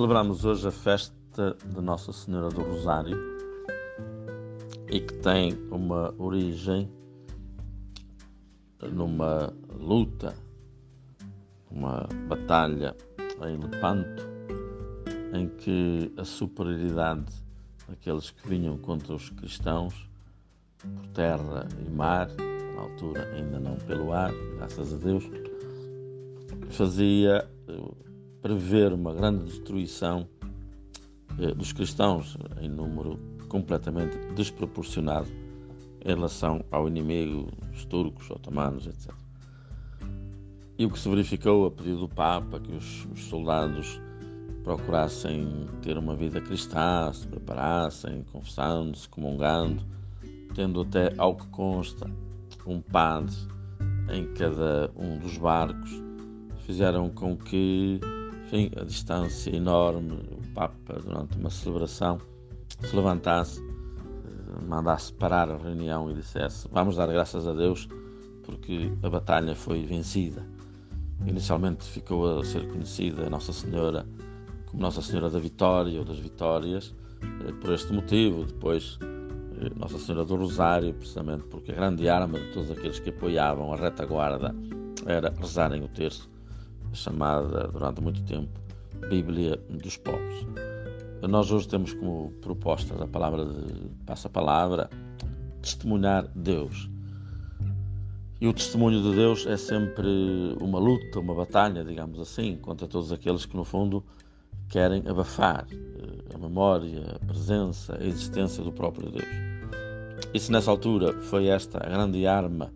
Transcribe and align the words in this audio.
Celebramos 0.00 0.46
hoje 0.46 0.66
a 0.66 0.70
festa 0.70 1.54
de 1.62 1.78
Nossa 1.82 2.10
Senhora 2.10 2.48
do 2.48 2.62
Rosário 2.62 3.18
e 4.90 4.98
que 4.98 5.12
tem 5.16 5.52
uma 5.70 6.14
origem 6.16 6.90
numa 8.80 9.52
luta, 9.78 10.34
uma 11.70 12.08
batalha 12.30 12.96
em 13.46 13.58
Lepanto, 13.58 14.26
em 15.34 15.46
que 15.48 16.10
a 16.16 16.24
superioridade 16.24 17.30
daqueles 17.86 18.30
que 18.30 18.48
vinham 18.48 18.78
contra 18.78 19.12
os 19.12 19.28
cristãos 19.28 20.08
por 20.78 21.06
terra 21.08 21.68
e 21.78 21.90
mar, 21.90 22.26
na 22.74 22.80
altura 22.80 23.30
ainda 23.34 23.60
não 23.60 23.76
pelo 23.76 24.14
ar, 24.14 24.32
graças 24.56 24.94
a 24.94 24.96
Deus, 24.96 25.30
fazia 26.70 27.46
prever 28.42 28.92
uma 28.92 29.12
grande 29.14 29.44
destruição 29.44 30.26
eh, 31.38 31.54
dos 31.54 31.72
cristãos 31.72 32.36
em 32.60 32.68
número 32.68 33.18
completamente 33.48 34.16
desproporcionado 34.34 35.28
em 36.04 36.08
relação 36.08 36.64
ao 36.70 36.88
inimigo, 36.88 37.48
os 37.72 37.84
turcos, 37.84 38.30
otomanos, 38.30 38.86
etc. 38.86 39.12
E 40.78 40.86
o 40.86 40.90
que 40.90 40.98
se 40.98 41.08
verificou 41.08 41.66
a 41.66 41.70
pedido 41.70 42.00
do 42.00 42.08
Papa, 42.08 42.58
que 42.58 42.72
os, 42.72 43.06
os 43.12 43.24
soldados 43.24 44.00
procurassem 44.64 45.66
ter 45.82 45.98
uma 45.98 46.14
vida 46.14 46.40
cristã, 46.40 47.12
se 47.12 47.26
preparassem, 47.26 48.24
confessando-se, 48.32 49.08
comungando, 49.08 49.84
tendo 50.54 50.80
até, 50.80 51.12
ao 51.18 51.34
que 51.34 51.46
consta, 51.48 52.10
um 52.66 52.80
padre 52.80 53.34
em 54.10 54.32
cada 54.34 54.90
um 54.96 55.18
dos 55.18 55.36
barcos, 55.36 55.90
fizeram 56.64 57.08
com 57.10 57.36
que 57.36 58.00
enfim, 58.50 58.70
a 58.76 58.84
distância 58.84 59.54
enorme, 59.54 60.12
o 60.32 60.54
Papa, 60.54 60.94
durante 60.94 61.38
uma 61.38 61.50
celebração, 61.50 62.18
se 62.80 62.96
levantasse, 62.96 63.60
eh, 63.60 64.64
mandasse 64.66 65.12
parar 65.12 65.48
a 65.48 65.56
reunião 65.56 66.10
e 66.10 66.14
dissesse: 66.14 66.66
Vamos 66.72 66.96
dar 66.96 67.06
graças 67.06 67.46
a 67.46 67.52
Deus 67.52 67.88
porque 68.42 68.90
a 69.04 69.08
batalha 69.08 69.54
foi 69.54 69.84
vencida. 69.86 70.44
Inicialmente 71.24 71.84
ficou 71.84 72.40
a 72.40 72.44
ser 72.44 72.66
conhecida 72.68 73.30
Nossa 73.30 73.52
Senhora 73.52 74.04
como 74.66 74.82
Nossa 74.82 75.02
Senhora 75.02 75.30
da 75.30 75.38
Vitória 75.38 75.98
ou 76.00 76.04
das 76.04 76.18
Vitórias, 76.18 76.92
eh, 77.46 77.52
por 77.52 77.72
este 77.72 77.92
motivo. 77.92 78.44
Depois, 78.44 78.98
eh, 79.02 79.70
Nossa 79.76 79.98
Senhora 79.98 80.24
do 80.24 80.34
Rosário, 80.34 80.92
precisamente 80.94 81.44
porque 81.44 81.70
a 81.70 81.76
grande 81.76 82.08
arma 82.08 82.40
de 82.40 82.52
todos 82.52 82.68
aqueles 82.72 82.98
que 82.98 83.10
apoiavam 83.10 83.72
a 83.72 83.76
retaguarda 83.76 84.52
era 85.06 85.32
rezarem 85.38 85.84
o 85.84 85.88
terço 85.88 86.28
chamada 86.92 87.68
durante 87.68 88.00
muito 88.00 88.22
tempo 88.22 88.50
Bíblia 89.08 89.56
dos 89.68 89.96
Povos. 89.96 90.46
Nós 91.22 91.50
hoje 91.50 91.68
temos 91.68 91.92
como 91.94 92.32
proposta 92.40 92.94
da 92.94 93.06
palavra 93.06 93.44
de 93.44 93.88
passa-palavra 94.06 94.88
testemunhar 95.60 96.26
Deus. 96.34 96.88
E 98.40 98.48
o 98.48 98.54
testemunho 98.54 99.02
de 99.02 99.14
Deus 99.14 99.46
é 99.46 99.56
sempre 99.56 100.08
uma 100.60 100.78
luta, 100.78 101.20
uma 101.20 101.34
batalha, 101.34 101.84
digamos 101.84 102.18
assim, 102.18 102.56
contra 102.56 102.88
todos 102.88 103.12
aqueles 103.12 103.44
que, 103.44 103.54
no 103.54 103.64
fundo, 103.64 104.02
querem 104.70 105.06
abafar 105.06 105.66
eh, 105.70 106.34
a 106.34 106.38
memória, 106.38 107.16
a 107.16 107.26
presença, 107.26 107.98
a 108.00 108.04
existência 108.04 108.64
do 108.64 108.72
próprio 108.72 109.10
Deus. 109.10 109.28
E 110.32 110.40
se 110.40 110.50
nessa 110.50 110.70
altura 110.70 111.12
foi 111.20 111.48
esta 111.48 111.78
a 111.84 111.90
grande 111.90 112.26
arma 112.26 112.72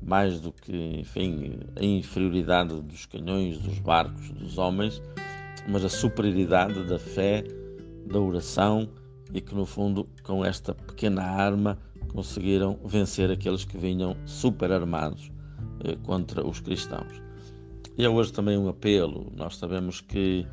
mais 0.00 0.40
do 0.40 0.52
que, 0.52 1.00
enfim, 1.00 1.60
a 1.76 1.84
inferioridade 1.84 2.80
dos 2.80 3.06
canhões, 3.06 3.58
dos 3.58 3.78
barcos, 3.78 4.30
dos 4.30 4.58
homens, 4.58 5.02
mas 5.68 5.84
a 5.84 5.88
superioridade 5.88 6.84
da 6.84 6.98
fé, 6.98 7.44
da 8.06 8.18
oração 8.18 8.88
e 9.32 9.40
que, 9.40 9.54
no 9.54 9.66
fundo, 9.66 10.08
com 10.22 10.44
esta 10.44 10.74
pequena 10.74 11.22
arma 11.22 11.78
conseguiram 12.08 12.78
vencer 12.84 13.30
aqueles 13.30 13.64
que 13.64 13.76
vinham 13.76 14.16
super 14.24 14.72
armados 14.72 15.30
eh, 15.84 15.96
contra 16.02 16.46
os 16.46 16.60
cristãos. 16.60 17.20
E 17.96 18.04
é 18.04 18.08
hoje 18.08 18.32
também 18.32 18.56
um 18.56 18.68
apelo. 18.68 19.30
Nós 19.36 19.56
sabemos 19.56 20.00
que 20.00 20.46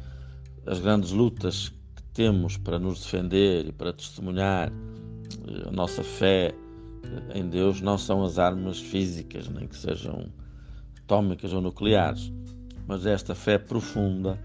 as 0.65 0.79
grandes 0.79 1.11
lutas 1.11 1.69
que 1.95 2.03
temos 2.13 2.57
para 2.57 2.79
nos 2.79 3.01
defender 3.03 3.67
e 3.67 3.71
para 3.71 3.93
testemunhar 3.93 4.69
eh, 4.69 5.67
a 5.67 5.71
nossa 5.71 6.03
fé, 6.03 6.53
em 7.33 7.47
Deus 7.47 7.81
não 7.81 7.97
são 7.97 8.23
as 8.23 8.39
armas 8.39 8.79
físicas, 8.79 9.47
nem 9.49 9.67
que 9.67 9.75
sejam 9.75 10.27
atómicas 10.97 11.53
ou 11.53 11.61
nucleares, 11.61 12.31
mas 12.87 13.05
esta 13.05 13.35
fé 13.35 13.57
profunda 13.57 14.39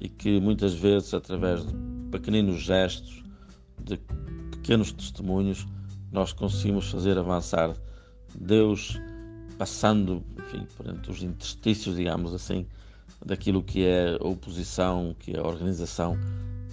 e 0.00 0.08
que 0.08 0.40
muitas 0.40 0.74
vezes, 0.74 1.14
através 1.14 1.66
de 1.66 1.74
pequeninos 2.10 2.60
gestos, 2.60 3.22
de 3.82 3.98
pequenos 4.50 4.92
testemunhos, 4.92 5.66
nós 6.12 6.32
conseguimos 6.32 6.90
fazer 6.90 7.18
avançar 7.18 7.74
Deus, 8.34 8.98
passando, 9.56 10.22
enfim, 10.38 10.66
por 10.76 10.86
entre 10.88 11.10
os 11.10 11.22
interstícios, 11.22 11.96
digamos 11.96 12.32
assim, 12.32 12.66
daquilo 13.24 13.62
que 13.62 13.84
é 13.84 14.16
a 14.20 14.26
oposição, 14.26 15.14
que 15.18 15.32
é 15.36 15.38
a 15.38 15.46
organização 15.46 16.16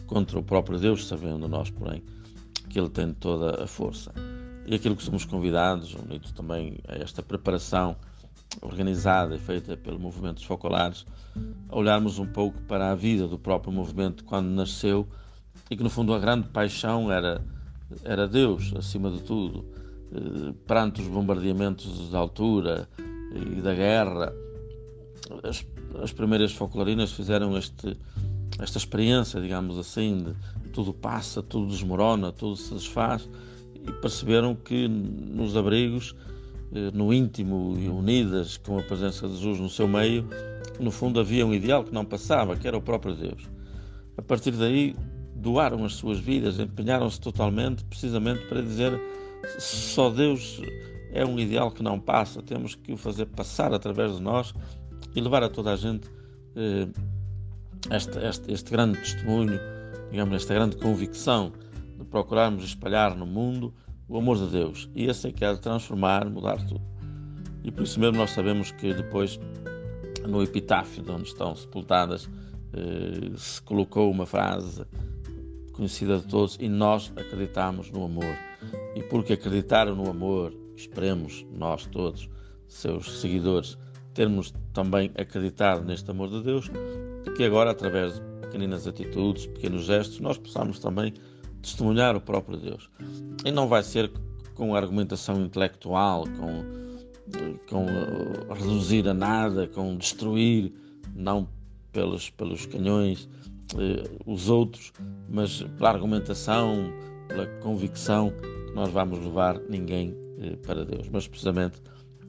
contra 0.06 0.38
o 0.38 0.44
próprio 0.44 0.80
Deus, 0.80 1.08
sabendo 1.08 1.48
nós, 1.48 1.70
porém, 1.70 2.04
que 2.70 2.80
Ele 2.80 2.90
tem 2.90 3.14
toda 3.14 3.64
a 3.64 3.68
força 3.68 4.14
e 4.66 4.76
aquilo 4.76 4.96
que 4.96 5.04
somos 5.04 5.26
convidados, 5.26 5.94
unidos 5.94 6.32
também 6.32 6.80
a 6.88 6.96
esta 6.96 7.22
preparação 7.22 7.96
organizada 8.62 9.36
e 9.36 9.40
feita 9.40 9.78
pelo 9.78 10.00
movimento 10.00 10.36
dos 10.36 10.46
focolares, 10.46 11.06
a 11.70 11.78
olharmos 11.78 12.20
um 12.20 12.26
pouco 12.26 12.60
para 12.64 12.92
a 12.92 12.96
vida 12.96 13.28
do 13.28 13.38
próprio 13.38 13.72
movimento 13.72 14.24
quando 14.24 14.48
nasceu 14.48 15.08
e 15.70 15.76
que 15.76 15.84
no 15.84 15.90
fundo 15.90 16.14
a 16.14 16.20
grande 16.20 16.48
paixão 16.50 17.12
era, 17.12 17.42
era 18.04 18.28
Deus, 18.28 18.74
acima 18.76 19.12
de 19.12 19.22
tudo. 19.22 19.66
Eh, 20.12 20.54
perante 20.66 21.02
os 21.02 21.08
bombardeamentos 21.08 22.10
da 22.10 22.18
altura 22.18 22.88
e 23.36 23.62
da 23.62 23.74
guerra, 23.74 24.34
as, 25.44 25.66
as 26.02 26.12
primeiras 26.12 26.54
focolarinas 26.54 27.12
fizeram 27.12 27.58
este, 27.58 27.98
esta 28.60 28.78
experiência, 28.78 29.42
digamos 29.42 29.78
assim, 29.78 30.36
de 30.64 30.70
tudo 30.70 30.94
passa, 30.94 31.42
tudo 31.42 31.68
desmorona, 31.68 32.32
tudo 32.32 32.56
se 32.56 32.74
desfaz 32.74 33.28
e 33.88 33.92
perceberam 33.94 34.56
que 34.56 34.88
nos 34.88 35.56
abrigos, 35.56 36.16
eh, 36.74 36.92
no 36.94 37.14
íntimo 37.14 37.78
e 37.80 37.88
unidas 37.88 38.58
com 38.58 38.78
a 38.80 38.82
presença 38.82 39.28
de 39.28 39.36
Jesus 39.36 39.60
no 39.60 39.70
seu 39.70 39.88
meio, 39.88 40.28
no 40.80 40.92
fundo 40.92 41.20
havia 41.20 41.46
um 41.46 41.54
ideal 41.54 41.84
que 41.84 41.94
não 41.94 42.04
passava, 42.04 42.56
que 42.56 42.68
era 42.68 42.78
o 42.78 42.82
próprio 42.82 43.16
Deus. 43.16 43.50
A 44.18 44.22
partir 44.22 44.52
daí, 44.52 44.96
doaram 45.36 45.86
as 45.86 45.94
suas 45.94 46.20
vidas, 46.20 46.60
empenharam-se 46.60 47.20
totalmente, 47.20 47.84
precisamente 47.86 48.46
para 48.48 48.62
dizer 48.62 49.00
só 49.60 50.10
Deus 50.10 50.62
é 51.12 51.26
um 51.26 51.40
ideal 51.40 51.72
que 51.72 51.84
não 51.84 52.00
passa, 52.00 52.42
temos 52.42 52.76
que 52.76 52.92
o 52.92 52.98
fazer 52.98 53.26
passar 53.28 53.74
através 53.74 54.16
de 54.16 54.22
nós 54.22 54.54
e 55.16 55.22
levar 55.22 55.44
a 55.44 55.50
toda 55.50 55.74
a 55.74 55.76
gente 55.76 56.10
eh, 56.56 56.88
este, 57.92 58.18
este, 58.20 58.52
este 58.52 58.72
grande 58.72 58.98
testemunho, 59.00 59.60
digamos, 60.10 60.36
esta 60.36 60.54
grande 60.54 60.78
convicção 60.78 61.54
de 61.98 62.04
procurarmos 62.06 62.64
espalhar 62.64 63.16
no 63.16 63.26
mundo 63.26 63.74
o 64.08 64.18
amor 64.18 64.38
de 64.38 64.48
Deus. 64.48 64.90
E 64.96 65.06
esse 65.06 65.28
é 65.28 65.32
que 65.32 65.44
há 65.44 65.54
de 65.54 65.62
transformar, 65.62 66.30
mudar 66.30 66.58
tudo. 66.66 66.82
E 67.64 67.72
por 67.72 67.84
isso 67.84 68.00
mesmo 68.00 68.18
nós 68.18 68.32
sabemos 68.32 68.72
que 68.72 68.94
depois, 68.94 69.40
no 70.28 70.44
epitáfio, 70.44 71.04
onde 71.10 71.28
estão 71.28 71.56
sepultadas, 71.56 72.30
eh, 72.74 73.32
se 73.38 73.62
colocou 73.62 74.12
uma 74.12 74.26
frase 74.26 74.86
conhecida 75.74 76.20
de 76.20 76.28
todos: 76.28 76.58
E 76.60 76.70
nós 76.70 77.12
acreditamos 77.16 77.90
no 77.92 78.06
amor. 78.06 78.36
E 78.96 79.04
porque 79.04 79.34
acreditaram 79.34 79.96
no 79.96 80.10
amor, 80.10 80.54
esperemos 80.76 81.46
nós 81.52 81.86
todos, 81.88 82.30
seus 82.68 83.20
seguidores, 83.20 83.78
termos 84.14 84.54
também 84.74 85.12
acreditado 85.18 85.84
neste 85.84 86.10
amor 86.10 86.30
de 86.30 86.42
Deus, 86.42 86.70
que 87.36 87.44
agora, 87.44 87.72
através 87.72 88.16
de 88.16 88.22
pequeninas 88.42 88.88
atitudes, 88.88 89.48
pequenos 89.48 89.86
gestos, 89.86 90.20
nós 90.20 90.38
possamos 90.38 90.80
também 90.80 91.14
testemunhar 91.66 92.16
o 92.16 92.22
próprio 92.22 92.58
Deus. 92.58 92.90
E 93.44 93.52
não 93.52 93.68
vai 93.68 93.84
ser 93.84 94.12
com 94.54 94.76
argumentação 94.76 95.42
intelectual, 95.42 96.24
com, 96.38 96.64
com 97.70 97.86
uh, 97.86 98.54
reduzir 98.54 99.08
a 99.08 99.14
nada, 99.14 99.68
com 99.68 99.98
destruir, 99.98 100.72
não 101.14 101.48
pelos, 101.92 102.30
pelos 102.30 102.66
canhões, 102.66 103.28
uh, 103.74 104.32
os 104.32 104.50
outros, 104.50 104.94
mas 105.30 105.64
pela 105.78 105.90
argumentação, 105.90 106.94
pela 107.28 107.48
convicção 107.62 108.32
que 108.32 108.74
nós 108.74 108.92
vamos 108.92 109.20
levar 109.20 109.60
ninguém 109.70 110.12
uh, 110.12 110.58
para 110.66 110.86
Deus, 110.86 111.10
mas 111.10 111.28
precisamente 111.28 111.82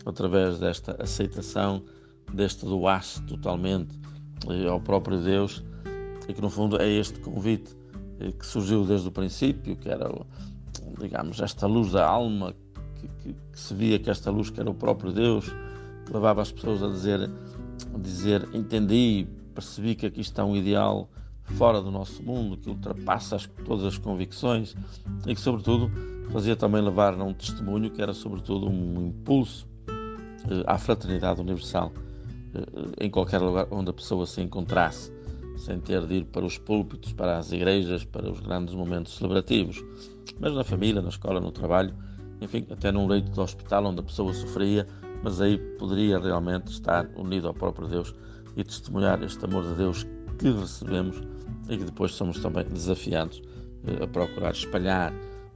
através 0.05 0.59
desta 0.59 0.97
aceitação, 1.03 1.83
deste 2.33 2.65
doar-se 2.65 3.23
totalmente 3.23 3.99
ao 4.69 4.81
próprio 4.81 5.21
Deus, 5.21 5.65
e 6.29 6.35
que 6.35 6.41
no 6.41 6.50
fundo 6.50 6.81
é 6.81 6.88
este 6.88 7.19
convite 7.21 7.75
que 8.38 8.46
surgiu 8.46 8.84
desde 8.84 9.08
o 9.08 9.12
princípio, 9.12 9.76
que 9.76 9.88
era, 9.88 10.10
digamos, 10.98 11.40
esta 11.40 11.66
luz 11.66 11.92
da 11.92 12.06
alma, 12.06 12.54
que, 13.00 13.08
que, 13.08 13.32
que, 13.52 13.60
se 13.60 13.74
via 13.74 13.98
que 13.98 14.10
esta 14.10 14.30
luz 14.30 14.50
que 14.50 14.60
era 14.60 14.70
o 14.70 14.74
próprio 14.74 15.12
Deus, 15.12 15.46
que 16.04 16.12
levava 16.12 16.42
as 16.42 16.50
pessoas 16.50 16.82
a 16.82 16.88
dizer, 16.88 17.30
a 17.94 17.98
dizer 17.98 18.48
entendi, 18.54 19.26
percebi 19.54 19.94
que 19.94 20.06
aqui 20.06 20.20
está 20.20 20.44
um 20.44 20.56
ideal 20.56 21.08
fora 21.54 21.80
do 21.80 21.90
nosso 21.90 22.22
mundo, 22.22 22.56
que 22.56 22.68
ultrapassa 22.68 23.36
as, 23.36 23.46
todas 23.64 23.84
as 23.84 23.98
convicções 23.98 24.74
e 25.26 25.34
que, 25.34 25.40
sobretudo, 25.40 25.90
fazia 26.30 26.56
também 26.56 26.82
levar 26.82 27.14
a 27.14 27.24
um 27.24 27.32
testemunho 27.32 27.90
que 27.90 28.02
era, 28.02 28.12
sobretudo, 28.12 28.68
um 28.68 29.08
impulso 29.08 29.68
eh, 29.88 30.62
à 30.66 30.76
fraternidade 30.78 31.40
universal 31.40 31.92
eh, 32.54 33.04
em 33.06 33.10
qualquer 33.10 33.40
lugar 33.40 33.66
onde 33.70 33.90
a 33.90 33.92
pessoa 33.92 34.26
se 34.26 34.40
encontrasse, 34.40 35.12
sem 35.56 35.81
ter 35.81 36.06
de 36.06 36.14
ir 36.14 36.25
para 36.26 36.44
os 36.44 36.58
púlpitos, 36.58 37.12
para 37.12 37.38
as 37.38 37.53
igrejas, 37.53 38.05
para 38.05 38.31
os 38.31 38.41
grandes 38.41 38.75
momentos 38.75 39.17
celebrativos, 39.17 39.82
mas 40.38 40.55
na 40.55 40.64
família, 40.64 41.00
na 41.00 41.08
escola, 41.08 41.41
no 41.41 41.50
trabalho, 41.50 41.94
enfim, 42.41 42.67
até 42.70 42.93
num 42.93 43.06
leito 43.06 43.31
de 43.31 43.41
hospital 43.41 43.87
onde 43.87 44.00
a 44.00 44.03
pessoa 44.03 44.32
sofria, 44.35 44.87
mas 45.23 45.41
aí 45.41 45.58
poderia 45.79 46.19
realmente 46.19 46.70
estar 46.70 47.08
unido 47.17 47.49
ao 47.49 47.55
próprio 47.55 47.88
Deus 47.88 48.14
e 48.56 48.62
testemunhar 48.62 49.23
este 49.23 49.44
amor 49.44 49.64
de 49.64 49.75
Deus 49.75 50.06
que 50.38 50.50
recebemos 50.50 51.20
e 51.69 51.76
que 51.76 51.85
depois 51.85 52.12
somos 52.12 52.38
também 52.41 52.64
desafiados 52.64 53.43
eh, 53.87 54.05
a 54.05 54.06
procurar 54.06 54.52
espalhar 54.52 55.12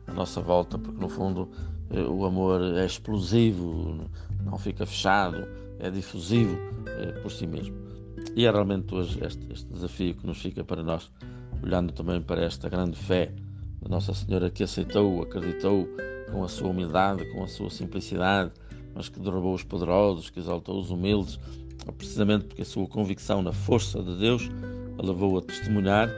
a 0.07 0.13
nossa 0.13 0.41
volta, 0.41 0.79
porque 0.79 1.01
no 1.01 1.09
fundo 1.09 1.49
eh, 1.91 2.03
o 2.03 2.25
amor 2.25 2.63
é 2.63 2.87
explosivo, 2.87 4.09
não 4.45 4.59
fica 4.59 4.87
fechado, 4.87 5.47
é 5.79 5.91
difusivo 5.91 6.57
eh, 6.87 7.13
por 7.23 7.31
si 7.31 7.47
mesmo. 7.47 7.90
E 8.37 8.47
é 8.47 8.51
realmente 8.51 8.95
hoje 8.95 9.19
este, 9.25 9.53
este 9.53 9.73
desafio 9.73 10.15
que 10.15 10.27
nos 10.27 10.41
fica 10.41 10.63
para 10.63 10.83
nós, 10.83 11.11
olhando 11.63 11.93
também 11.93 12.23
para 12.23 12.45
esta 12.45 12.69
grande 12.69 12.97
fé 12.97 13.33
da 13.83 13.89
Nossa 13.89 14.15
Senhora 14.15 14.51
que 14.51 14.63
aceitou, 14.63 15.23
acreditou 15.23 15.89
com 16.31 16.45
a 16.45 16.49
sua 16.49 16.69
humildade, 16.69 17.25
com 17.33 17.43
a 17.43 17.49
sua 17.49 17.71
simplicidade, 17.71 18.53
mas 18.95 19.09
que 19.09 19.19
derrubou 19.19 19.55
os 19.55 19.65
poderosos, 19.65 20.31
que 20.31 20.39
exaltou 20.39 20.79
os 20.79 20.91
humildes, 20.91 21.39
precisamente 21.97 22.45
porque 22.45 22.63
a 22.63 22.65
sua 22.65 22.87
convicção 22.87 23.43
na 23.43 23.53
força 23.53 24.03
de 24.03 24.17
Deus 24.17 24.49
a 24.99 25.07
levou 25.07 25.39
a 25.39 25.43
testemunhar 25.43 26.09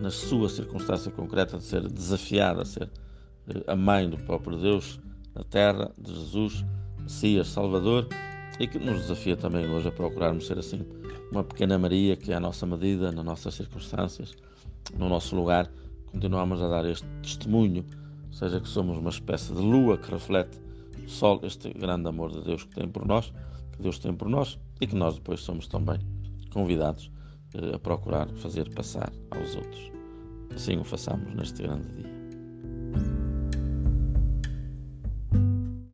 na 0.00 0.10
sua 0.10 0.48
circunstância 0.48 1.10
concreta 1.10 1.56
de 1.56 1.64
ser 1.64 1.88
desafiada 1.88 2.62
a 2.62 2.64
ser 2.64 2.90
eh, 3.48 3.62
a 3.66 3.76
mãe 3.76 4.10
do 4.10 4.18
próprio 4.18 4.58
Deus 4.58 5.00
na 5.34 5.44
terra, 5.44 5.90
de 5.96 6.12
Jesus, 6.12 6.64
Messias, 7.00 7.48
Salvador, 7.48 8.08
e 8.58 8.66
que 8.66 8.78
nos 8.78 9.02
desafia 9.02 9.36
também 9.36 9.66
hoje 9.66 9.88
a 9.88 9.92
procurarmos 9.92 10.46
ser 10.46 10.58
assim 10.58 10.84
uma 11.32 11.42
pequena 11.42 11.78
Maria 11.78 12.14
que 12.14 12.30
é 12.30 12.36
a 12.36 12.40
nossa 12.40 12.66
medida, 12.66 13.10
nas 13.10 13.24
nossas 13.24 13.54
circunstâncias, 13.54 14.36
no 14.98 15.08
nosso 15.08 15.34
lugar, 15.34 15.70
continuamos 16.10 16.60
a 16.60 16.68
dar 16.68 16.84
este 16.84 17.06
testemunho, 17.22 17.84
seja 18.30 18.60
que 18.60 18.68
somos 18.68 18.98
uma 18.98 19.08
espécie 19.08 19.54
de 19.54 19.60
lua 19.60 19.96
que 19.96 20.10
reflete 20.10 20.60
o 21.02 21.08
sol, 21.08 21.40
este 21.42 21.72
grande 21.72 22.06
amor 22.06 22.30
de 22.32 22.42
Deus 22.42 22.64
que 22.64 22.74
tem 22.74 22.86
por 22.86 23.06
nós, 23.06 23.32
que 23.72 23.82
Deus 23.82 23.98
tem 23.98 24.12
por 24.14 24.28
nós 24.28 24.58
e 24.78 24.86
que 24.86 24.94
nós 24.94 25.14
depois 25.14 25.40
somos 25.40 25.66
também 25.66 25.98
convidados 26.52 27.10
eh, 27.54 27.74
a 27.74 27.78
procurar 27.78 28.28
fazer 28.34 28.68
passar 28.74 29.10
aos 29.30 29.56
outros. 29.56 29.90
Assim 30.54 30.76
o 30.76 30.84
façamos 30.84 31.34
neste 31.34 31.62
grande 31.62 31.88
dia. 31.94 32.21